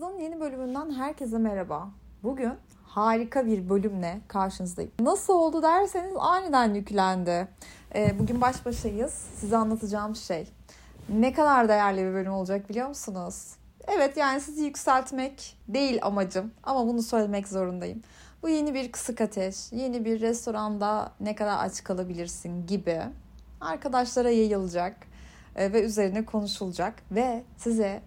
Hayatınızın 0.00 0.24
yeni 0.24 0.40
bölümünden 0.40 0.90
herkese 0.90 1.38
merhaba. 1.38 1.88
Bugün 2.22 2.52
harika 2.84 3.46
bir 3.46 3.68
bölümle 3.68 4.20
karşınızdayım. 4.28 4.92
Nasıl 5.00 5.32
oldu 5.32 5.62
derseniz 5.62 6.12
aniden 6.18 6.74
yüklendi. 6.74 7.48
Ee, 7.94 8.18
bugün 8.18 8.40
baş 8.40 8.66
başayız. 8.66 9.12
Size 9.12 9.56
anlatacağım 9.56 10.16
şey. 10.16 10.48
Ne 11.08 11.32
kadar 11.32 11.68
değerli 11.68 12.04
bir 12.04 12.12
bölüm 12.12 12.32
olacak 12.32 12.68
biliyor 12.68 12.88
musunuz? 12.88 13.52
Evet 13.88 14.16
yani 14.16 14.40
sizi 14.40 14.64
yükseltmek 14.64 15.56
değil 15.68 15.98
amacım 16.02 16.50
ama 16.62 16.86
bunu 16.86 17.02
söylemek 17.02 17.48
zorundayım. 17.48 18.02
Bu 18.42 18.48
yeni 18.48 18.74
bir 18.74 18.92
kısık 18.92 19.20
ateş, 19.20 19.72
yeni 19.72 20.04
bir 20.04 20.20
restoranda 20.20 21.12
ne 21.20 21.34
kadar 21.34 21.64
aç 21.64 21.84
kalabilirsin 21.84 22.66
gibi 22.66 23.02
arkadaşlara 23.60 24.30
yayılacak 24.30 24.96
e, 25.56 25.72
ve 25.72 25.82
üzerine 25.82 26.24
konuşulacak 26.24 26.94
ve 27.10 27.44
size 27.56 28.02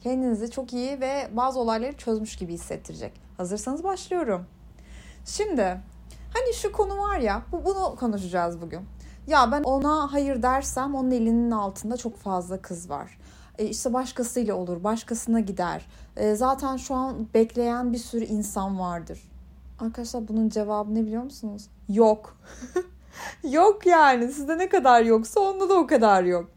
kendinizi 0.00 0.50
çok 0.50 0.72
iyi 0.72 1.00
ve 1.00 1.28
bazı 1.32 1.60
olayları 1.60 1.96
çözmüş 1.96 2.36
gibi 2.36 2.52
hissettirecek. 2.52 3.12
Hazırsanız 3.36 3.84
başlıyorum. 3.84 4.46
Şimdi 5.24 5.62
hani 6.34 6.54
şu 6.54 6.72
konu 6.72 6.98
var 6.98 7.18
ya 7.18 7.42
bu 7.52 7.64
bunu 7.64 7.96
konuşacağız 7.96 8.60
bugün. 8.60 8.80
Ya 9.26 9.52
ben 9.52 9.62
ona 9.62 10.12
hayır 10.12 10.42
dersem 10.42 10.94
onun 10.94 11.10
elinin 11.10 11.50
altında 11.50 11.96
çok 11.96 12.16
fazla 12.16 12.62
kız 12.62 12.90
var. 12.90 13.18
E 13.58 13.66
işte 13.66 13.92
başkasıyla 13.92 14.54
olur, 14.54 14.84
başkasına 14.84 15.40
gider. 15.40 15.86
E 16.16 16.34
zaten 16.34 16.76
şu 16.76 16.94
an 16.94 17.28
bekleyen 17.34 17.92
bir 17.92 17.98
sürü 17.98 18.24
insan 18.24 18.78
vardır. 18.78 19.30
Arkadaşlar 19.80 20.28
bunun 20.28 20.48
cevabı 20.48 20.94
ne 20.94 21.06
biliyor 21.06 21.22
musunuz? 21.22 21.68
Yok. 21.88 22.36
yok 23.50 23.86
yani. 23.86 24.32
Sizde 24.32 24.58
ne 24.58 24.68
kadar 24.68 25.02
yoksa 25.02 25.40
onda 25.40 25.68
da 25.68 25.74
o 25.74 25.86
kadar 25.86 26.24
yok. 26.24 26.50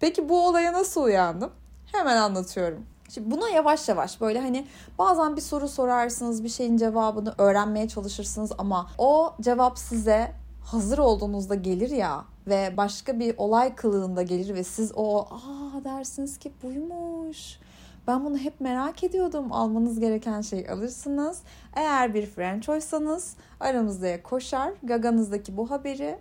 Peki 0.00 0.28
bu 0.28 0.46
olaya 0.46 0.72
nasıl 0.72 1.02
uyandım? 1.02 1.50
Hemen 1.92 2.16
anlatıyorum. 2.16 2.86
Şimdi 3.08 3.30
buna 3.30 3.48
yavaş 3.48 3.88
yavaş 3.88 4.20
böyle 4.20 4.40
hani 4.40 4.66
bazen 4.98 5.36
bir 5.36 5.40
soru 5.40 5.68
sorarsınız 5.68 6.44
bir 6.44 6.48
şeyin 6.48 6.76
cevabını 6.76 7.34
öğrenmeye 7.38 7.88
çalışırsınız 7.88 8.52
ama 8.58 8.90
o 8.98 9.34
cevap 9.40 9.78
size 9.78 10.32
hazır 10.64 10.98
olduğunuzda 10.98 11.54
gelir 11.54 11.90
ya 11.90 12.24
ve 12.46 12.76
başka 12.76 13.18
bir 13.18 13.34
olay 13.38 13.74
kılığında 13.74 14.22
gelir 14.22 14.54
ve 14.54 14.64
siz 14.64 14.92
o 14.94 15.20
aa 15.20 15.84
dersiniz 15.84 16.38
ki 16.38 16.52
buymuş. 16.62 17.58
Ben 18.06 18.24
bunu 18.24 18.38
hep 18.38 18.60
merak 18.60 19.04
ediyordum. 19.04 19.52
Almanız 19.52 20.00
gereken 20.00 20.40
şeyi 20.40 20.70
alırsınız. 20.70 21.42
Eğer 21.76 22.14
bir 22.14 22.26
Frenchoysanız 22.26 23.36
aramızda 23.60 24.22
koşar. 24.22 24.72
Gaganızdaki 24.82 25.56
bu 25.56 25.70
haberi 25.70 26.18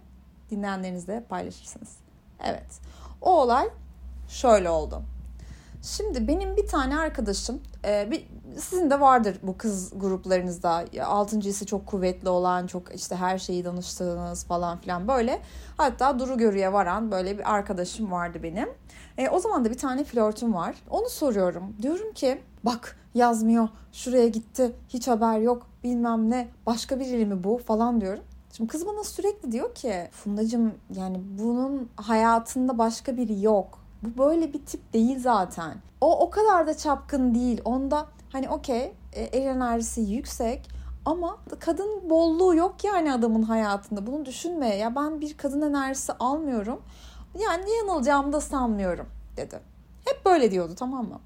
dinleyenlerinizle 0.50 1.24
paylaşırsınız. 1.30 1.98
Evet. 2.44 2.80
O 3.22 3.42
olay 3.42 3.70
şöyle 4.28 4.70
oldu. 4.70 5.04
Şimdi 5.82 6.28
benim 6.28 6.58
bir 6.58 6.68
tane 6.68 7.00
arkadaşım, 7.00 7.62
e, 7.86 8.12
bir, 8.12 8.28
sizin 8.58 8.90
de 8.90 9.00
vardır 9.00 9.38
bu 9.44 9.58
kız 9.58 9.94
gruplarınızda 9.96 10.86
altıncı 11.06 11.50
hissi 11.50 11.66
çok 11.66 11.88
kuvvetli 11.88 12.30
olan, 12.30 12.68
çok 12.68 12.96
işte 12.96 13.16
her 13.16 13.38
şeyi 13.38 13.66
danıştığınız 13.66 14.44
falan 14.44 14.78
filan 14.78 15.08
böyle. 15.08 15.42
Hatta 15.78 16.20
duru 16.20 16.38
görüye 16.38 16.74
varan 16.74 17.12
böyle 17.12 17.38
bir 17.38 17.54
arkadaşım 17.54 18.12
vardı 18.12 18.40
benim. 18.44 18.70
E, 19.18 19.30
o 19.30 19.40
zaman 19.40 19.66
da 19.66 19.70
bir 19.70 19.78
tane 19.78 20.04
flörtüm 20.04 20.54
var. 20.54 20.76
Onu 20.90 21.10
soruyorum. 21.10 21.76
Diyorum 21.82 22.14
ki 22.14 22.42
bak 22.64 22.98
yazmıyor, 23.14 23.70
şuraya 23.92 24.28
gitti, 24.28 24.72
hiç 24.90 25.08
haber 25.08 25.40
yok, 25.40 25.68
bilmem 25.84 26.30
ne, 26.30 26.48
başka 26.66 27.00
biri 27.00 27.26
mi 27.26 27.44
bu 27.44 27.58
falan 27.58 28.02
diyorum. 28.02 28.24
Şimdi 28.54 28.70
kız 28.70 28.88
bana 28.88 29.04
sürekli 29.04 29.52
diyor 29.52 29.76
ki 29.76 29.94
Fundacığım 30.12 30.74
yani 30.96 31.22
bunun 31.40 31.90
hayatında 31.96 32.78
başka 32.78 33.18
biri 33.18 33.42
yok 33.42 33.81
bu 34.04 34.18
böyle 34.18 34.54
bir 34.54 34.66
tip 34.66 34.94
değil 34.94 35.20
zaten. 35.20 35.74
O 36.02 36.20
o 36.20 36.30
kadar 36.30 36.68
da 36.68 36.78
çapkın 36.78 37.36
değil. 37.36 37.62
Onda 37.66 38.08
hani 38.32 38.50
okey 38.50 38.94
e, 39.14 39.22
el 39.24 39.46
enerjisi 39.46 40.02
yüksek 40.02 40.70
ama 41.06 41.38
kadın 41.60 42.10
bolluğu 42.10 42.56
yok 42.56 42.84
yani 42.84 43.14
adamın 43.14 43.44
hayatında. 43.44 44.08
Bunu 44.08 44.26
düşünme. 44.26 44.76
Ya 44.76 44.96
ben 44.96 45.22
bir 45.22 45.38
kadın 45.38 45.62
enerjisi 45.62 46.14
almıyorum. 46.14 46.82
Yani 47.40 47.72
yanılacağımı 47.72 48.34
da 48.34 48.42
sanmıyorum 48.42 49.06
dedi. 49.38 49.60
Hep 50.06 50.26
böyle 50.26 50.52
diyordu 50.52 50.74
tamam 50.76 51.08
mı? 51.08 51.20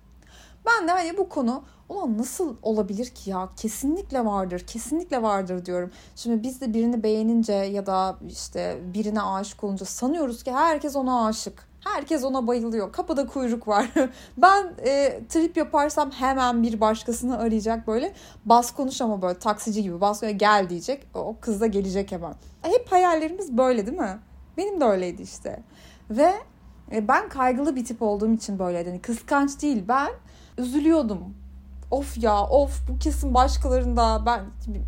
Ben 0.65 0.87
de 0.87 0.91
hani 0.91 1.17
bu 1.17 1.29
konu 1.29 1.63
ulan 1.89 2.17
nasıl 2.17 2.55
olabilir 2.61 3.05
ki 3.05 3.29
ya 3.29 3.49
kesinlikle 3.57 4.25
vardır 4.25 4.59
kesinlikle 4.59 5.21
vardır 5.21 5.65
diyorum. 5.65 5.91
Şimdi 6.15 6.43
biz 6.43 6.61
de 6.61 6.73
birini 6.73 7.03
beğenince 7.03 7.53
ya 7.53 7.85
da 7.85 8.15
işte 8.29 8.79
birine 8.93 9.21
aşık 9.21 9.63
olunca 9.63 9.85
sanıyoruz 9.85 10.43
ki 10.43 10.51
herkes 10.53 10.95
ona 10.95 11.25
aşık. 11.25 11.67
Herkes 11.85 12.23
ona 12.23 12.47
bayılıyor. 12.47 12.91
Kapıda 12.91 13.27
kuyruk 13.27 13.67
var. 13.67 13.89
ben 14.37 14.73
e, 14.85 15.21
trip 15.29 15.57
yaparsam 15.57 16.11
hemen 16.11 16.63
bir 16.63 16.81
başkasını 16.81 17.37
arayacak 17.37 17.87
böyle. 17.87 18.13
Bas 18.45 18.73
konuş 18.73 19.01
ama 19.01 19.21
böyle 19.21 19.39
taksici 19.39 19.83
gibi 19.83 20.01
bas 20.01 20.23
gel 20.35 20.69
diyecek. 20.69 21.07
O 21.13 21.35
kız 21.41 21.61
da 21.61 21.65
gelecek 21.65 22.11
hemen. 22.11 22.33
Hep 22.61 22.91
hayallerimiz 22.91 23.57
böyle 23.57 23.85
değil 23.85 23.97
mi? 23.97 24.19
Benim 24.57 24.81
de 24.81 24.85
öyleydi 24.85 25.21
işte. 25.21 25.63
Ve 26.09 26.33
e, 26.91 27.07
ben 27.07 27.29
kaygılı 27.29 27.75
bir 27.75 27.85
tip 27.85 28.01
olduğum 28.01 28.33
için 28.33 28.59
böyleydi. 28.59 28.89
Yani 28.89 29.01
kıskanç 29.01 29.61
değil. 29.61 29.83
Ben 29.87 30.11
üzülüyordum 30.57 31.35
of 31.91 32.23
ya 32.23 32.43
of 32.43 32.87
bu 32.87 32.99
kesin 32.99 33.33
başkalarında 33.33 34.23
ben 34.25 34.41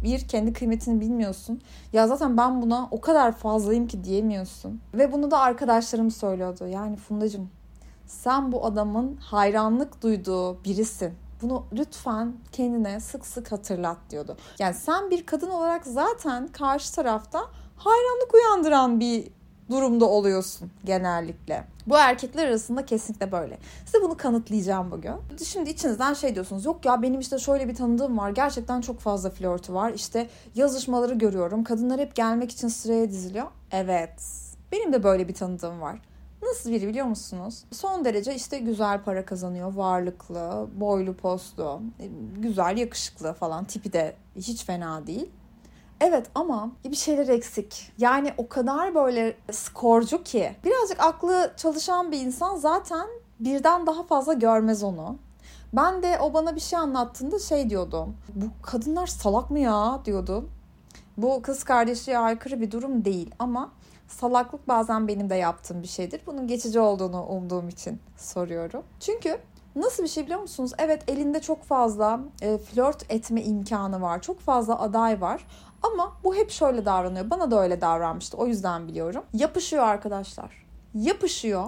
bir 0.04 0.28
kendi 0.28 0.54
kıymetini 0.54 1.02
bilmiyorsun. 1.02 1.62
Ya 1.94 2.08
zaten 2.08 2.38
ben 2.38 2.62
buna 2.62 2.88
o 2.92 3.02
kadar 3.02 3.32
fazlayım 3.32 3.88
ki 3.88 4.04
diyemiyorsun. 4.04 4.82
Ve 4.94 5.12
bunu 5.12 5.32
da 5.32 5.40
arkadaşlarım 5.40 6.12
söylüyordu. 6.12 6.68
Yani 6.68 6.96
Fundacığım 6.96 7.50
sen 8.06 8.52
bu 8.52 8.66
adamın 8.66 9.16
hayranlık 9.16 10.02
duyduğu 10.04 10.64
birisin. 10.64 11.14
Bunu 11.42 11.64
lütfen 11.74 12.34
kendine 12.52 13.00
sık 13.00 13.26
sık 13.26 13.52
hatırlat 13.52 13.98
diyordu. 14.10 14.38
Yani 14.60 14.74
sen 14.74 15.10
bir 15.10 15.26
kadın 15.26 15.50
olarak 15.50 15.86
zaten 15.86 16.48
karşı 16.48 16.96
tarafta 16.96 17.40
hayranlık 17.76 18.34
uyandıran 18.34 19.00
bir 19.00 19.37
durumda 19.70 20.06
oluyorsun 20.06 20.72
genellikle. 20.86 21.64
Bu 21.88 21.98
erkekler 21.98 22.48
arasında 22.48 22.86
kesinlikle 22.86 23.32
böyle. 23.32 23.58
Size 23.86 24.02
bunu 24.02 24.18
kanıtlayacağım 24.18 24.92
bugün. 24.92 25.14
Şimdi 25.44 25.70
içinizden 25.70 26.14
şey 26.14 26.36
diyorsunuz. 26.36 26.66
Yok 26.66 26.86
ya 26.86 27.02
benim 27.02 27.20
işte 27.20 27.40
şöyle 27.40 27.68
bir 27.68 27.76
tanıdığım 27.76 28.18
var. 28.18 28.30
Gerçekten 28.30 28.82
çok 28.82 29.00
fazla 29.00 29.30
flörtü 29.30 29.74
var. 29.74 29.94
İşte 29.94 30.28
yazışmaları 30.56 31.14
görüyorum. 31.14 31.64
Kadınlar 31.64 32.00
hep 32.00 32.16
gelmek 32.16 32.52
için 32.52 32.68
sıraya 32.68 33.10
diziliyor. 33.10 33.48
Evet. 33.72 34.48
Benim 34.72 34.94
de 34.94 35.04
böyle 35.04 35.28
bir 35.28 35.34
tanıdığım 35.34 35.82
var. 35.82 36.00
Nasıl 36.42 36.72
biri 36.72 36.88
biliyor 36.88 37.06
musunuz? 37.06 37.64
Son 37.72 38.06
derece 38.06 38.36
işte 38.36 38.60
güzel 38.60 39.04
para 39.04 39.26
kazanıyor, 39.26 39.74
varlıklı, 39.74 40.68
boylu 40.76 41.14
postlu, 41.14 41.82
güzel, 42.38 42.78
yakışıklı 42.78 43.34
falan 43.34 43.66
tipi 43.66 43.94
de 43.94 44.16
hiç 44.36 44.66
fena 44.66 45.08
değil. 45.08 45.30
Evet 46.02 46.26
ama 46.36 46.72
bir 46.86 46.96
şeyler 46.96 47.28
eksik. 47.28 47.92
Yani 47.98 48.34
o 48.38 48.48
kadar 48.48 48.96
böyle 48.96 49.38
skorcu 49.52 50.24
ki. 50.24 50.56
Birazcık 50.66 51.00
aklı 51.00 51.54
çalışan 51.58 52.12
bir 52.12 52.20
insan 52.20 52.56
zaten 52.56 53.08
birden 53.40 53.88
daha 53.88 54.04
fazla 54.04 54.34
görmez 54.34 54.84
onu. 54.84 55.18
Ben 55.74 56.04
de 56.04 56.20
o 56.20 56.34
bana 56.34 56.56
bir 56.56 56.62
şey 56.62 56.80
anlattığında 56.80 57.40
şey 57.40 57.70
diyordum. 57.70 58.18
Bu 58.36 58.46
kadınlar 58.64 59.08
salak 59.08 59.52
mı 59.52 59.60
ya 59.60 60.02
diyordum. 60.06 60.50
Bu 61.18 61.42
kız 61.42 61.64
kardeşliğe 61.64 62.18
aykırı 62.18 62.62
bir 62.62 62.72
durum 62.72 63.06
değil 63.06 63.36
ama 63.40 63.72
salaklık 64.08 64.68
bazen 64.68 65.08
benim 65.08 65.30
de 65.30 65.36
yaptığım 65.36 65.84
bir 65.84 65.88
şeydir. 65.88 66.22
Bunun 66.28 66.48
geçici 66.48 66.80
olduğunu 66.80 67.26
umduğum 67.26 67.70
için 67.70 68.00
soruyorum. 68.18 68.84
Çünkü 69.00 69.40
Nasıl 69.78 70.04
bir 70.04 70.08
şey 70.08 70.24
biliyor 70.24 70.40
musunuz? 70.40 70.72
Evet 70.78 71.04
elinde 71.08 71.40
çok 71.40 71.64
fazla 71.64 72.20
e, 72.42 72.58
flört 72.58 73.12
etme 73.12 73.44
imkanı 73.44 74.02
var. 74.02 74.22
Çok 74.22 74.40
fazla 74.40 74.82
aday 74.82 75.22
var. 75.22 75.48
Ama 75.84 76.14
bu 76.24 76.36
hep 76.36 76.52
şöyle 76.52 76.86
davranıyor. 76.86 77.30
Bana 77.30 77.52
da 77.52 77.62
öyle 77.62 77.82
davranmıştı. 77.82 78.38
O 78.38 78.48
yüzden 78.48 78.88
biliyorum. 78.88 79.24
Yapışıyor 79.34 79.84
arkadaşlar. 79.84 80.66
Yapışıyor 80.94 81.66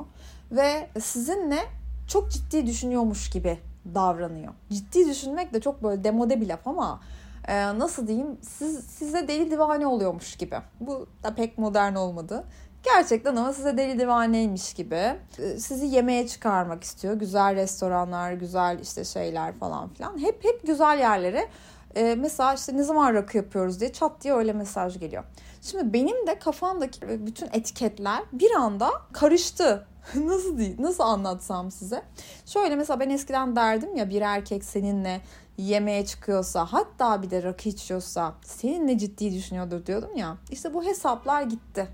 ve 0.52 0.90
sizinle 1.00 1.60
çok 2.08 2.32
ciddi 2.32 2.68
düşünüyormuş 2.68 3.30
gibi 3.30 3.60
davranıyor. 3.96 4.54
Ciddi 4.70 5.10
düşünmek 5.10 5.54
de 5.54 5.62
çok 5.62 5.84
böyle 5.84 6.04
demode 6.04 6.42
bir 6.42 6.48
laf 6.48 6.68
ama 6.68 7.02
e, 7.48 7.80
nasıl 7.80 8.08
diyeyim 8.08 8.38
siz, 8.42 8.80
size 8.80 9.28
deli 9.28 9.52
divane 9.52 9.88
oluyormuş 9.88 10.36
gibi. 10.36 10.56
Bu 10.80 11.08
da 11.24 11.36
pek 11.36 11.58
modern 11.58 11.96
olmadı. 11.96 12.44
Gerçekten 12.84 13.36
ama 13.36 13.54
size 13.54 13.78
deli 13.78 14.00
divaneymiş 14.00 14.74
gibi. 14.74 14.96
E, 15.40 15.60
sizi 15.60 15.86
yemeğe 15.86 16.28
çıkarmak 16.28 16.84
istiyor. 16.84 17.14
Güzel 17.14 17.56
restoranlar, 17.56 18.34
güzel 18.34 18.80
işte 18.80 19.04
şeyler 19.04 19.54
falan 19.54 19.90
filan. 19.90 20.18
Hep 20.18 20.44
hep 20.44 20.68
güzel 20.68 21.00
yerlere 21.00 21.50
e, 21.96 22.16
mesela 22.16 22.54
işte 22.54 22.78
ne 22.78 22.84
zaman 22.84 23.14
rakı 23.14 23.38
yapıyoruz 23.38 23.80
diye 23.80 23.94
çat 23.94 24.24
diye 24.24 24.34
öyle 24.34 24.54
mesaj 24.54 25.00
geliyor. 25.00 25.24
Şimdi 25.62 25.94
benim 25.94 26.28
de 26.28 26.40
kafamdaki 26.40 27.26
bütün 27.26 27.48
etiketler 27.54 28.24
bir 28.34 28.52
anda 28.52 28.90
karıştı. 29.14 29.88
nasıl 30.16 30.58
değil, 30.58 30.76
nasıl 30.80 31.04
anlatsam 31.04 31.72
size? 31.72 32.02
Şöyle 32.46 32.76
mesela 32.76 33.00
ben 33.00 33.10
eskiden 33.10 33.56
derdim 33.56 33.96
ya 33.96 34.10
bir 34.10 34.22
erkek 34.22 34.64
seninle 34.64 35.22
yemeğe 35.58 36.06
çıkıyorsa 36.06 36.66
hatta 36.66 37.22
bir 37.24 37.30
de 37.30 37.44
rakı 37.44 37.70
içiyorsa 37.70 38.34
seninle 38.42 38.98
ciddi 38.98 39.34
düşünüyordur 39.34 39.86
diyordum 39.86 40.16
ya. 40.16 40.38
İşte 40.52 40.74
bu 40.74 40.84
hesaplar 40.84 41.42
gitti. 41.42 41.88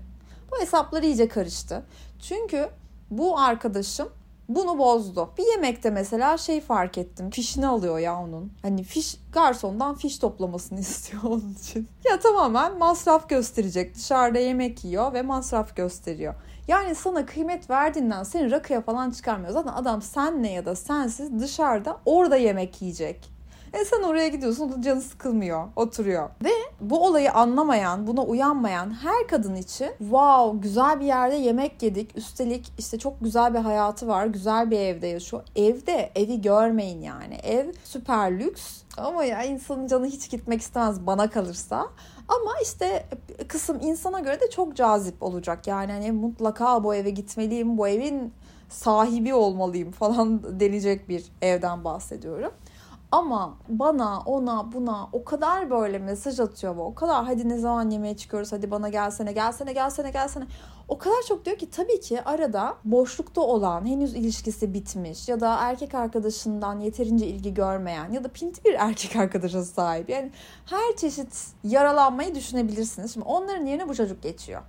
Bu 0.52 0.60
hesaplar 0.60 1.02
iyice 1.02 1.28
karıştı. 1.28 1.86
Çünkü 2.18 2.68
bu 3.10 3.38
arkadaşım 3.38 4.08
bunu 4.48 4.78
bozdu. 4.78 5.30
Bir 5.38 5.46
yemekte 5.46 5.90
mesela 5.90 6.38
şey 6.38 6.60
fark 6.60 6.98
ettim. 6.98 7.30
Fişini 7.30 7.66
alıyor 7.66 7.98
ya 7.98 8.20
onun. 8.20 8.52
Hani 8.62 8.82
fiş 8.82 9.16
garsondan 9.32 9.94
fiş 9.94 10.18
toplamasını 10.18 10.80
istiyor 10.80 11.22
onun 11.22 11.54
için. 11.60 11.88
Ya 12.10 12.20
tamamen 12.20 12.78
masraf 12.78 13.28
gösterecek. 13.28 13.94
Dışarıda 13.94 14.38
yemek 14.38 14.84
yiyor 14.84 15.12
ve 15.12 15.22
masraf 15.22 15.76
gösteriyor. 15.76 16.34
Yani 16.68 16.94
sana 16.94 17.26
kıymet 17.26 17.70
verdiğinden 17.70 18.22
seni 18.22 18.50
rakıya 18.50 18.80
falan 18.80 19.10
çıkarmıyor. 19.10 19.52
Zaten 19.52 19.72
adam 19.72 20.02
senle 20.02 20.48
ya 20.48 20.66
da 20.66 20.76
sensiz 20.76 21.40
dışarıda 21.40 22.00
orada 22.04 22.36
yemek 22.36 22.82
yiyecek. 22.82 23.35
E 23.72 23.84
sen 23.84 24.02
oraya 24.02 24.28
gidiyorsun 24.28 24.72
o 24.78 24.80
canı 24.80 25.00
sıkılmıyor, 25.00 25.68
oturuyor. 25.76 26.30
Ve 26.44 26.50
bu 26.80 27.06
olayı 27.06 27.32
anlamayan, 27.32 28.06
buna 28.06 28.22
uyanmayan 28.24 28.90
her 28.90 29.26
kadın 29.28 29.54
için 29.54 29.88
wow 29.98 30.60
güzel 30.60 31.00
bir 31.00 31.06
yerde 31.06 31.34
yemek 31.34 31.82
yedik. 31.82 32.16
Üstelik 32.16 32.72
işte 32.78 32.98
çok 32.98 33.20
güzel 33.20 33.54
bir 33.54 33.58
hayatı 33.58 34.08
var, 34.08 34.26
güzel 34.26 34.70
bir 34.70 34.78
evde 34.78 35.06
yaşıyor. 35.06 35.42
Evde 35.56 36.10
evi 36.14 36.40
görmeyin 36.40 37.00
yani. 37.00 37.34
Ev 37.34 37.72
süper 37.84 38.38
lüks 38.38 38.82
ama 38.96 39.24
ya 39.24 39.42
insanın 39.42 39.86
canı 39.86 40.06
hiç 40.06 40.30
gitmek 40.30 40.60
istemez 40.60 41.06
bana 41.06 41.30
kalırsa. 41.30 41.86
Ama 42.28 42.52
işte 42.62 43.06
kısım 43.48 43.78
insana 43.80 44.20
göre 44.20 44.40
de 44.40 44.50
çok 44.50 44.76
cazip 44.76 45.22
olacak. 45.22 45.66
Yani 45.66 45.92
hani 45.92 46.12
mutlaka 46.12 46.84
bu 46.84 46.94
eve 46.94 47.10
gitmeliyim, 47.10 47.78
bu 47.78 47.88
evin 47.88 48.32
sahibi 48.68 49.34
olmalıyım 49.34 49.90
falan 49.90 50.42
denecek 50.60 51.08
bir 51.08 51.24
evden 51.42 51.84
bahsediyorum. 51.84 52.52
Ama 53.12 53.58
bana 53.68 54.20
ona 54.20 54.72
buna 54.72 55.08
o 55.12 55.24
kadar 55.24 55.70
böyle 55.70 55.98
mesaj 55.98 56.40
atıyor 56.40 56.76
ve 56.76 56.80
o 56.80 56.94
kadar 56.94 57.24
hadi 57.24 57.48
ne 57.48 57.58
zaman 57.58 57.90
yemeğe 57.90 58.16
çıkıyoruz 58.16 58.52
hadi 58.52 58.70
bana 58.70 58.88
gelsene 58.88 59.32
gelsene 59.32 59.72
gelsene 59.72 60.10
gelsene. 60.10 60.46
O 60.88 60.98
kadar 60.98 61.22
çok 61.28 61.44
diyor 61.44 61.58
ki 61.58 61.70
tabii 61.70 62.00
ki 62.00 62.22
arada 62.24 62.74
boşlukta 62.84 63.40
olan 63.40 63.86
henüz 63.86 64.14
ilişkisi 64.14 64.74
bitmiş 64.74 65.28
ya 65.28 65.40
da 65.40 65.56
erkek 65.60 65.94
arkadaşından 65.94 66.80
yeterince 66.80 67.26
ilgi 67.26 67.54
görmeyen 67.54 68.12
ya 68.12 68.24
da 68.24 68.28
pinti 68.28 68.64
bir 68.64 68.74
erkek 68.74 69.16
arkadaşa 69.22 69.64
sahip. 69.64 70.08
Yani 70.08 70.32
her 70.66 70.96
çeşit 70.96 71.46
yaralanmayı 71.64 72.34
düşünebilirsiniz. 72.34 73.14
Şimdi 73.14 73.26
onların 73.26 73.66
yerine 73.66 73.88
bu 73.88 73.94
çocuk 73.94 74.22
geçiyor. 74.22 74.62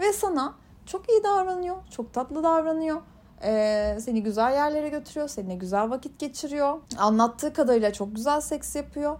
Ve 0.00 0.12
sana 0.12 0.54
çok 0.86 1.10
iyi 1.10 1.24
davranıyor, 1.24 1.76
çok 1.90 2.12
tatlı 2.12 2.42
davranıyor 2.42 3.00
ee, 3.44 3.98
seni 4.00 4.22
güzel 4.22 4.52
yerlere 4.52 4.88
götürüyor, 4.88 5.28
seninle 5.28 5.54
güzel 5.54 5.90
vakit 5.90 6.18
geçiriyor. 6.18 6.80
Anlattığı 6.98 7.52
kadarıyla 7.52 7.92
çok 7.92 8.16
güzel 8.16 8.40
seks 8.40 8.76
yapıyor 8.76 9.18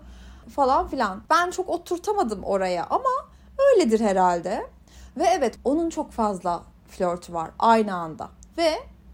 falan 0.49 0.89
filan. 0.89 1.23
Ben 1.31 1.51
çok 1.51 1.69
oturtamadım 1.69 2.45
oraya 2.45 2.87
ama 2.91 3.11
öyledir 3.59 4.01
herhalde. 4.01 4.67
Ve 5.17 5.25
evet 5.25 5.59
onun 5.65 5.91
çok 5.91 6.13
fazla 6.13 6.63
flörtü 6.89 7.33
var 7.33 7.51
aynı 7.59 7.95
anda. 7.95 8.29
Ve 8.59 8.71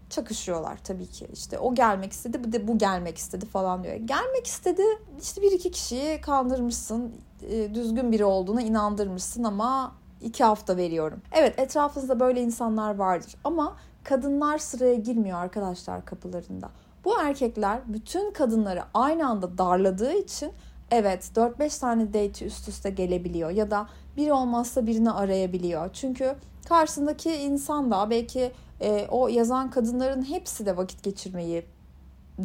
çakışıyorlar 0.09 0.77
tabii 0.83 1.07
ki. 1.07 1.27
İşte 1.33 1.59
o 1.59 1.75
gelmek 1.75 2.11
istedi, 2.11 2.43
bir 2.43 2.51
de 2.51 2.67
bu 2.67 2.77
gelmek 2.77 3.17
istedi 3.17 3.45
falan 3.45 3.83
diyor. 3.83 3.95
Gelmek 3.95 4.47
istedi, 4.47 4.83
işte 5.21 5.41
bir 5.41 5.51
iki 5.51 5.71
kişiyi 5.71 6.21
kandırmışsın, 6.21 7.15
e, 7.49 7.73
düzgün 7.73 8.11
biri 8.11 8.25
olduğuna 8.25 8.61
inandırmışsın 8.61 9.43
ama 9.43 9.95
iki 10.21 10.43
hafta 10.43 10.77
veriyorum. 10.77 11.21
Evet 11.31 11.59
etrafınızda 11.59 12.19
böyle 12.19 12.41
insanlar 12.41 12.95
vardır 12.95 13.35
ama 13.43 13.75
kadınlar 14.03 14.57
sıraya 14.57 14.95
girmiyor 14.95 15.39
arkadaşlar 15.39 16.05
kapılarında. 16.05 16.69
Bu 17.05 17.19
erkekler 17.21 17.79
bütün 17.87 18.31
kadınları 18.31 18.83
aynı 18.93 19.29
anda 19.29 19.57
darladığı 19.57 20.13
için 20.13 20.51
evet 20.91 21.31
4-5 21.35 21.79
tane 21.79 22.07
date 22.07 22.45
üst 22.45 22.67
üste 22.67 22.89
gelebiliyor 22.89 23.49
ya 23.49 23.71
da 23.71 23.87
biri 24.17 24.33
olmazsa 24.33 24.87
birini 24.87 25.11
arayabiliyor. 25.11 25.89
Çünkü 25.93 26.35
karşısındaki 26.69 27.33
insan 27.33 27.91
da 27.91 28.09
belki 28.09 28.51
e, 28.81 29.07
o 29.11 29.27
yazan 29.27 29.69
kadınların 29.69 30.21
hepsi 30.21 30.65
de 30.65 30.77
vakit 30.77 31.03
geçirmeyi 31.03 31.65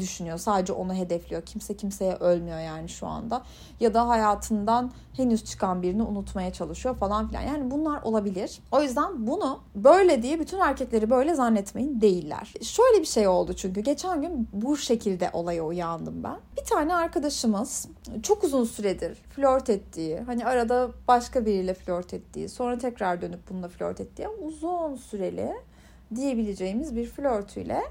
düşünüyor. 0.00 0.38
Sadece 0.38 0.72
onu 0.72 0.94
hedefliyor. 0.94 1.42
Kimse 1.42 1.76
kimseye 1.76 2.14
ölmüyor 2.14 2.58
yani 2.58 2.88
şu 2.88 3.06
anda. 3.06 3.42
Ya 3.80 3.94
da 3.94 4.08
hayatından 4.08 4.92
henüz 5.16 5.44
çıkan 5.44 5.82
birini 5.82 6.02
unutmaya 6.02 6.52
çalışıyor 6.52 6.96
falan 6.96 7.28
filan. 7.28 7.42
Yani 7.42 7.70
bunlar 7.70 8.02
olabilir. 8.02 8.60
O 8.72 8.82
yüzden 8.82 9.26
bunu 9.26 9.60
böyle 9.74 10.22
diye 10.22 10.40
bütün 10.40 10.58
erkekleri 10.58 11.10
böyle 11.10 11.34
zannetmeyin 11.34 12.00
değiller. 12.00 12.54
Şöyle 12.62 13.00
bir 13.00 13.06
şey 13.06 13.28
oldu 13.28 13.52
çünkü 13.52 13.80
geçen 13.80 14.22
gün 14.22 14.48
bu 14.52 14.76
şekilde 14.76 15.30
olaya 15.32 15.64
uyandım 15.64 16.24
ben. 16.24 16.36
Bir 16.56 16.64
tane 16.64 16.94
arkadaşımız 16.94 17.88
çok 18.22 18.44
uzun 18.44 18.64
süredir 18.64 19.14
flört 19.14 19.70
ettiği, 19.70 20.20
hani 20.20 20.46
arada 20.46 20.90
başka 21.08 21.46
biriyle 21.46 21.74
flört 21.74 22.14
ettiği, 22.14 22.48
sonra 22.48 22.78
tekrar 22.78 23.22
dönüp 23.22 23.50
bununla 23.50 23.68
flört 23.68 24.00
ettiği 24.00 24.28
uzun 24.28 24.96
süreli 24.96 25.52
diyebileceğimiz 26.14 26.96
bir 26.96 27.06
flörtüyle 27.06 27.82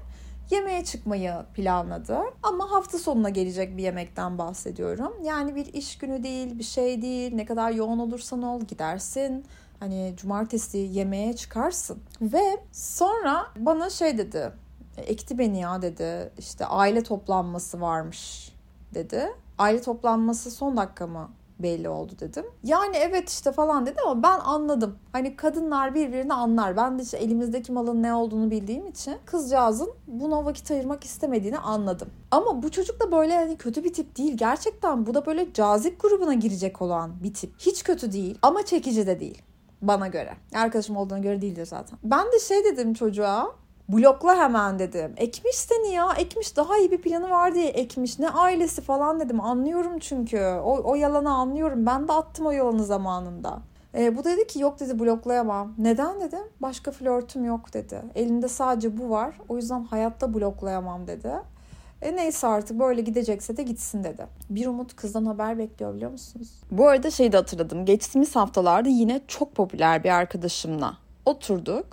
yemeğe 0.50 0.84
çıkmayı 0.84 1.34
planladı. 1.54 2.18
Ama 2.42 2.70
hafta 2.70 2.98
sonuna 2.98 3.28
gelecek 3.28 3.76
bir 3.76 3.82
yemekten 3.82 4.38
bahsediyorum. 4.38 5.12
Yani 5.22 5.54
bir 5.54 5.66
iş 5.66 5.98
günü 5.98 6.22
değil, 6.22 6.58
bir 6.58 6.64
şey 6.64 7.02
değil. 7.02 7.34
Ne 7.34 7.44
kadar 7.44 7.70
yoğun 7.70 7.98
olursan 7.98 8.42
ol 8.42 8.60
gidersin. 8.60 9.44
Hani 9.80 10.14
cumartesi 10.16 10.78
yemeğe 10.78 11.36
çıkarsın. 11.36 11.98
Ve 12.20 12.60
sonra 12.72 13.46
bana 13.56 13.90
şey 13.90 14.18
dedi. 14.18 14.52
Ekti 14.96 15.38
beni 15.38 15.60
ya 15.60 15.82
dedi. 15.82 16.32
İşte 16.38 16.66
aile 16.66 17.02
toplanması 17.02 17.80
varmış 17.80 18.52
dedi. 18.94 19.28
Aile 19.58 19.82
toplanması 19.82 20.50
son 20.50 20.76
dakika 20.76 21.06
mı 21.06 21.30
belli 21.58 21.88
oldu 21.88 22.12
dedim. 22.20 22.44
Yani 22.64 22.96
evet 22.96 23.30
işte 23.30 23.52
falan 23.52 23.86
dedi 23.86 23.96
ama 24.06 24.22
ben 24.22 24.40
anladım. 24.40 24.98
Hani 25.12 25.36
kadınlar 25.36 25.94
birbirini 25.94 26.34
anlar. 26.34 26.76
Ben 26.76 26.98
de 26.98 27.02
işte 27.02 27.18
elimizdeki 27.18 27.72
malın 27.72 28.02
ne 28.02 28.14
olduğunu 28.14 28.50
bildiğim 28.50 28.86
için 28.86 29.14
kızcağızın 29.24 29.90
buna 30.06 30.44
vakit 30.44 30.70
ayırmak 30.70 31.04
istemediğini 31.04 31.58
anladım. 31.58 32.08
Ama 32.30 32.62
bu 32.62 32.70
çocuk 32.70 33.00
da 33.00 33.12
böyle 33.12 33.34
hani 33.36 33.56
kötü 33.56 33.84
bir 33.84 33.92
tip 33.92 34.18
değil. 34.18 34.36
Gerçekten 34.36 35.06
bu 35.06 35.14
da 35.14 35.26
böyle 35.26 35.52
cazip 35.52 36.00
grubuna 36.00 36.34
girecek 36.34 36.82
olan 36.82 37.22
bir 37.22 37.34
tip. 37.34 37.52
Hiç 37.58 37.84
kötü 37.84 38.12
değil 38.12 38.38
ama 38.42 38.64
çekici 38.64 39.06
de 39.06 39.20
değil. 39.20 39.42
Bana 39.82 40.08
göre. 40.08 40.32
Arkadaşım 40.54 40.96
olduğuna 40.96 41.18
göre 41.18 41.42
değildir 41.42 41.66
zaten. 41.66 41.98
Ben 42.04 42.32
de 42.32 42.38
şey 42.38 42.64
dedim 42.64 42.94
çocuğa 42.94 43.54
blokla 43.88 44.36
hemen 44.36 44.78
dedim. 44.78 45.14
Ekmiş 45.16 45.56
seni 45.56 45.92
ya. 45.92 46.12
Ekmiş 46.18 46.56
daha 46.56 46.78
iyi 46.78 46.90
bir 46.90 47.02
planı 47.02 47.30
var 47.30 47.54
diye 47.54 47.68
ekmiş. 47.68 48.18
Ne 48.18 48.30
ailesi 48.30 48.82
falan 48.82 49.20
dedim. 49.20 49.40
Anlıyorum 49.40 49.98
çünkü. 49.98 50.40
O, 50.64 50.90
o 50.90 50.94
yalanı 50.94 51.30
anlıyorum. 51.30 51.86
Ben 51.86 52.08
de 52.08 52.12
attım 52.12 52.46
o 52.46 52.50
yalanı 52.50 52.84
zamanında. 52.84 53.58
E, 53.98 54.16
bu 54.16 54.24
dedi 54.24 54.46
ki 54.46 54.60
yok 54.60 54.80
dedi 54.80 54.98
bloklayamam. 54.98 55.74
Neden 55.78 56.20
dedim. 56.20 56.42
Başka 56.62 56.90
flörtüm 56.90 57.44
yok 57.44 57.74
dedi. 57.74 58.02
Elinde 58.14 58.48
sadece 58.48 58.98
bu 58.98 59.10
var. 59.10 59.38
O 59.48 59.56
yüzden 59.56 59.84
hayatta 59.84 60.34
bloklayamam 60.34 61.06
dedi. 61.06 61.32
E 62.02 62.16
neyse 62.16 62.46
artık 62.46 62.78
böyle 62.78 63.00
gidecekse 63.00 63.56
de 63.56 63.62
gitsin 63.62 64.04
dedi. 64.04 64.26
Bir 64.50 64.66
umut 64.66 64.96
kızdan 64.96 65.26
haber 65.26 65.58
bekliyor 65.58 65.94
biliyor 65.94 66.10
musunuz? 66.10 66.48
Bu 66.70 66.88
arada 66.88 67.10
şeyi 67.10 67.32
de 67.32 67.36
hatırladım. 67.36 67.84
Geçtiğimiz 67.84 68.36
haftalarda 68.36 68.88
yine 68.88 69.20
çok 69.28 69.54
popüler 69.54 70.04
bir 70.04 70.10
arkadaşımla 70.10 70.96
oturduk. 71.26 71.86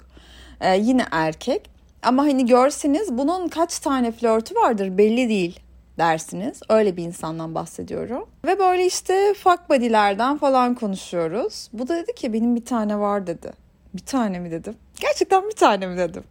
Ee, 0.62 0.78
yine 0.78 1.06
erkek 1.12 1.73
ama 2.04 2.24
hani 2.24 2.46
görseniz 2.46 3.18
bunun 3.18 3.48
kaç 3.48 3.80
tane 3.80 4.12
flörtü 4.12 4.56
vardır 4.56 4.98
belli 4.98 5.30
değil 5.30 5.60
dersiniz. 5.98 6.60
Öyle 6.70 6.98
bir 6.98 7.04
insandan 7.04 7.56
bahsediyorum. 7.56 8.26
Ve 8.46 8.60
böyle 8.60 8.86
işte 8.86 9.34
fuck 9.34 9.70
body'lerden 9.70 10.38
falan 10.38 10.76
konuşuyoruz. 10.76 11.70
Bu 11.74 11.88
da 11.88 11.96
dedi 11.96 12.16
ki 12.16 12.34
benim 12.34 12.56
bir 12.56 12.66
tane 12.66 13.00
var 13.00 13.28
dedi. 13.28 13.52
Bir 13.94 14.06
tane 14.06 14.40
mi 14.40 14.52
dedim. 14.52 14.76
Gerçekten 15.02 15.50
bir 15.50 15.56
tane 15.56 15.88
mi 15.88 15.98
dedim. 15.98 16.24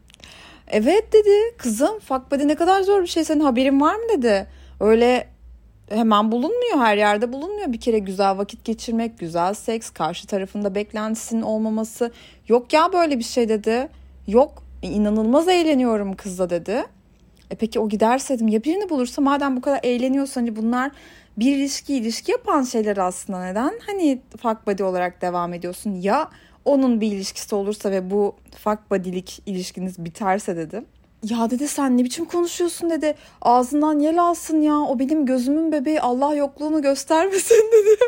Evet 0.69 1.12
dedi. 1.12 1.57
Kızım 1.59 1.99
fuck 1.99 2.31
body 2.31 2.49
ne 2.49 2.55
kadar 2.55 2.83
zor 2.83 3.02
bir 3.02 3.07
şey. 3.07 3.25
Senin 3.25 3.41
haberin 3.41 3.81
var 3.81 3.95
mı 3.95 4.02
dedi. 4.17 4.47
Öyle 4.81 5.29
hemen 5.88 6.33
bulunmuyor. 6.33 6.79
Her 6.79 6.97
yerde 6.97 7.33
bulunmuyor. 7.33 7.73
Bir 7.73 7.81
kere 7.81 7.99
güzel 7.99 8.38
vakit 8.38 8.64
geçirmek, 8.64 9.19
güzel 9.19 9.55
seks, 9.55 9.91
karşı 9.91 10.26
tarafında 10.26 10.75
beklentisinin 10.75 11.43
olmaması. 11.43 12.12
Yok 12.49 12.73
ya 12.73 12.93
böyle 12.93 13.19
bir 13.19 13.25
şey 13.25 13.49
dedi. 13.49 13.88
Yok 14.26 14.62
e, 14.83 14.89
inanılmaz 14.89 15.49
eğleniyorum 15.49 16.17
kızla 16.17 16.51
dedi. 16.51 16.85
E 17.51 17.55
peki 17.55 17.81
o 17.81 17.89
giderse 17.89 18.35
dedim 18.35 18.49
ya 18.49 18.65
birini 18.65 18.91
bulursa 18.91 19.23
madem 19.23 19.57
bu 19.57 19.61
kadar 19.61 19.81
eğleniyorsan 19.83 20.41
hani 20.41 20.57
bunlar 20.57 20.91
bir 21.37 21.57
ilişki 21.57 21.95
ilişki 21.95 22.33
yapan 22.33 22.62
şeyler 22.62 22.97
aslında 22.97 23.45
neden 23.45 23.73
hani 23.87 24.21
fuck 24.43 24.67
buddy 24.67 24.83
olarak 24.83 25.23
devam 25.23 25.55
ediyorsun 25.55 25.91
ya 25.91 26.31
onun 26.65 27.01
bir 27.01 27.12
ilişkisi 27.12 27.55
olursa 27.55 27.91
ve 27.91 28.11
bu 28.11 28.35
fuck 28.65 28.91
buddy'lik 28.91 29.43
ilişkiniz 29.47 30.05
biterse 30.05 30.57
dedim. 30.57 30.85
Ya 31.23 31.50
dedi 31.50 31.69
sen 31.69 31.99
ne 31.99 32.05
biçim 32.05 32.25
konuşuyorsun 32.25 32.91
dedi. 32.91 33.14
Ağzından 33.43 33.99
yel 33.99 34.23
alsın 34.23 34.61
ya. 34.61 34.75
O 34.75 34.99
benim 34.99 35.26
gözümün 35.26 35.73
bebeği 35.73 36.00
Allah 36.00 36.35
yokluğunu 36.35 36.83
göstermesin 36.83 37.55
dedi. 37.73 37.99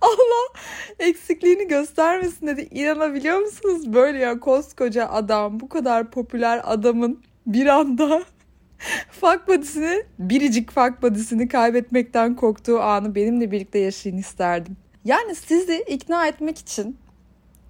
Allah 0.00 0.60
eksikliğini 0.98 1.68
göstermesin 1.68 2.46
dedi. 2.46 2.68
İnanabiliyor 2.70 3.38
musunuz? 3.38 3.92
Böyle 3.92 4.18
ya 4.18 4.40
koskoca 4.40 5.08
adam 5.08 5.60
bu 5.60 5.68
kadar 5.68 6.10
popüler 6.10 6.60
adamın 6.64 7.22
bir 7.46 7.66
anda 7.66 8.22
fuck 9.10 9.48
body'sini 9.48 10.02
biricik 10.18 10.72
fuck 10.72 11.02
body'sini 11.02 11.48
kaybetmekten 11.48 12.36
korktuğu 12.36 12.80
anı 12.80 13.14
benimle 13.14 13.50
birlikte 13.50 13.78
yaşayın 13.78 14.18
isterdim. 14.18 14.76
Yani 15.04 15.34
sizi 15.34 15.84
ikna 15.88 16.26
etmek 16.26 16.58
için 16.58 16.96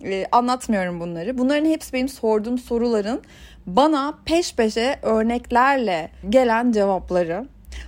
Ee, 0.05 0.27
anlatmıyorum 0.33 1.01
bunları. 1.01 1.39
Bunların 1.39 1.65
hepsi 1.65 1.93
benim 1.93 2.09
sorduğum 2.09 2.59
soruların 2.59 3.21
bana 3.67 4.15
peş 4.25 4.55
peşe 4.55 4.99
örneklerle 5.03 6.11
gelen 6.29 6.73
cevapları. 6.73 7.47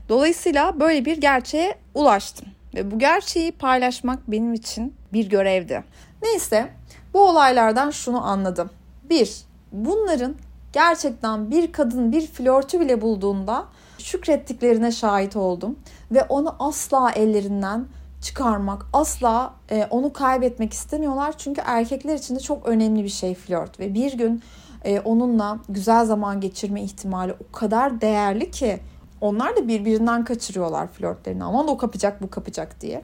Dolayısıyla 0.09 0.81
böyle 0.81 1.05
bir 1.05 1.17
gerçeğe 1.17 1.75
ulaştım. 1.95 2.49
Ve 2.75 2.91
bu 2.91 2.99
gerçeği 2.99 3.53
paylaşmak 3.53 4.31
benim 4.31 4.55
için 4.55 4.95
bir 5.13 5.29
görevdi. 5.29 5.85
Neyse 6.23 6.69
bu 7.15 7.21
olaylardan 7.21 7.91
şunu 7.91 8.27
anladım. 8.27 8.71
Bir, 9.11 9.37
bunların 9.73 10.35
gerçekten 10.73 11.51
bir 11.51 11.73
kadın 11.73 12.13
bir 12.13 12.27
flörtü 12.27 12.81
bile 12.81 13.01
bulduğunda 13.01 13.65
şükrettiklerine 13.99 14.93
şahit 14.93 15.37
oldum. 15.37 15.79
Ve 16.11 16.23
onu 16.23 16.57
asla 16.59 17.13
ellerinden 17.13 17.87
çıkarmak, 18.23 18.87
asla 18.93 19.55
e, 19.71 19.87
onu 19.91 20.13
kaybetmek 20.13 20.73
istemiyorlar. 20.73 21.39
Çünkü 21.39 21.61
erkekler 21.65 22.15
için 22.15 22.37
de 22.37 22.41
çok 22.41 22.67
önemli 22.67 23.05
bir 23.05 23.09
şey 23.09 23.35
flört. 23.35 23.81
Ve 23.81 23.95
bir 23.95 24.13
gün 24.13 24.43
e, 24.85 25.01
onunla 25.01 25.59
güzel 25.69 26.05
zaman 26.05 26.41
geçirme 26.41 26.83
ihtimali 26.83 27.33
o 27.33 27.53
kadar 27.53 28.01
değerli 28.01 28.51
ki 28.51 28.81
onlar 29.21 29.57
da 29.57 29.69
birbirinden 29.69 30.25
kaçırıyorlar 30.25 30.87
flörtlerini. 30.87 31.45
Aman 31.45 31.69
o 31.69 31.77
kapacak 31.77 32.23
bu 32.23 32.31
kapacak 32.31 32.81
diye. 32.81 33.03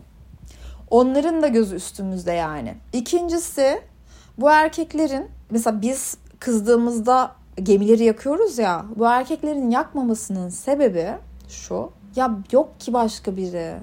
Onların 0.90 1.42
da 1.42 1.48
gözü 1.48 1.76
üstümüzde 1.76 2.32
yani. 2.32 2.74
İkincisi 2.92 3.82
bu 4.38 4.50
erkeklerin 4.50 5.26
mesela 5.50 5.82
biz 5.82 6.16
kızdığımızda 6.38 7.32
gemileri 7.62 8.04
yakıyoruz 8.04 8.58
ya 8.58 8.84
bu 8.96 9.06
erkeklerin 9.06 9.70
yakmamasının 9.70 10.48
sebebi 10.48 11.08
şu 11.48 11.90
ya 12.16 12.38
yok 12.52 12.80
ki 12.80 12.92
başka 12.92 13.36
biri 13.36 13.74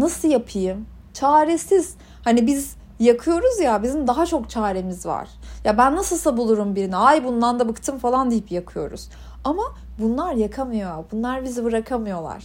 nasıl 0.00 0.28
yapayım? 0.28 0.86
Çaresiz. 1.14 1.94
Hani 2.24 2.46
biz 2.46 2.76
yakıyoruz 3.00 3.60
ya 3.60 3.82
bizim 3.82 4.06
daha 4.06 4.26
çok 4.26 4.50
çaremiz 4.50 5.06
var. 5.06 5.28
Ya 5.64 5.78
ben 5.78 5.96
nasılsa 5.96 6.36
bulurum 6.36 6.76
birini 6.76 6.96
ay 6.96 7.24
bundan 7.24 7.58
da 7.58 7.68
bıktım 7.68 7.98
falan 7.98 8.30
deyip 8.30 8.52
yakıyoruz. 8.52 9.08
Ama 9.44 9.62
bunlar 9.98 10.34
yakamıyor 10.34 11.04
bunlar 11.12 11.44
bizi 11.44 11.64
bırakamıyorlar. 11.64 12.44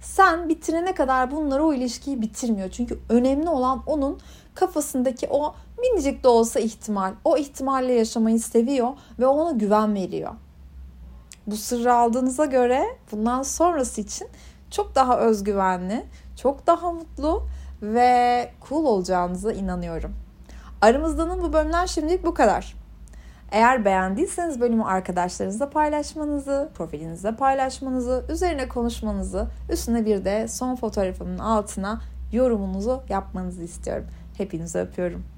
Sen 0.00 0.48
bitirene 0.48 0.94
kadar 0.94 1.30
bunlar 1.30 1.60
o 1.60 1.74
ilişkiyi 1.74 2.22
bitirmiyor. 2.22 2.70
Çünkü 2.70 2.98
önemli 3.08 3.48
olan 3.48 3.82
onun 3.86 4.18
kafasındaki 4.54 5.28
o 5.30 5.54
minicik 5.78 6.24
de 6.24 6.28
olsa 6.28 6.60
ihtimal. 6.60 7.12
O 7.24 7.36
ihtimalle 7.36 7.92
yaşamayı 7.92 8.40
seviyor 8.40 8.88
ve 9.18 9.26
ona 9.26 9.50
güven 9.50 9.94
veriyor. 9.94 10.32
Bu 11.46 11.56
sırrı 11.56 11.94
aldığınıza 11.94 12.44
göre 12.44 12.98
bundan 13.12 13.42
sonrası 13.42 14.00
için 14.00 14.28
çok 14.70 14.94
daha 14.94 15.18
özgüvenli, 15.18 16.04
çok 16.36 16.66
daha 16.66 16.92
mutlu 16.92 17.46
ve 17.82 18.50
cool 18.68 18.84
olacağınıza 18.84 19.52
inanıyorum. 19.52 20.14
Aramızdanın 20.80 21.42
bu 21.42 21.52
bölümler 21.52 21.86
şimdilik 21.86 22.24
bu 22.24 22.34
kadar. 22.34 22.76
Eğer 23.52 23.84
beğendiyseniz 23.84 24.60
bölümü 24.60 24.84
arkadaşlarınızla 24.84 25.70
paylaşmanızı, 25.70 26.68
profilinizde 26.74 27.36
paylaşmanızı, 27.36 28.24
üzerine 28.28 28.68
konuşmanızı, 28.68 29.46
üstüne 29.70 30.06
bir 30.06 30.24
de 30.24 30.48
son 30.48 30.76
fotoğrafımın 30.76 31.38
altına 31.38 32.00
yorumunuzu 32.32 33.02
yapmanızı 33.08 33.62
istiyorum. 33.62 34.06
Hepinizi 34.36 34.78
öpüyorum. 34.78 35.35